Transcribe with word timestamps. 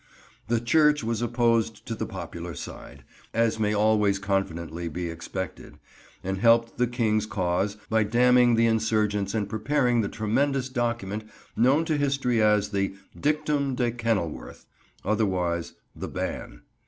The 0.47 0.59
Church 0.59 1.03
was 1.03 1.21
opposed 1.21 1.85
to 1.85 1.93
the 1.93 2.07
popular 2.07 2.55
side, 2.55 3.03
as 3.35 3.59
may 3.59 3.71
always 3.71 4.17
confidently 4.17 4.87
be 4.89 5.11
expected, 5.11 5.77
and 6.23 6.39
helped 6.39 6.79
the 6.79 6.87
King's 6.87 7.27
cause 7.27 7.77
by 7.87 8.01
damning 8.03 8.55
the 8.55 8.65
insurgents 8.65 9.35
and 9.35 9.47
preparing 9.47 10.01
the 10.01 10.09
tremendous 10.09 10.69
document 10.69 11.25
known 11.55 11.85
to 11.85 11.97
history 11.97 12.41
as 12.41 12.69
the 12.71 12.95
"Dictum 13.15 13.75
de 13.75 13.91
Kenilworth," 13.91 14.65
otherwise 15.05 15.73
"the 15.95 16.07
Ban." 16.07 16.63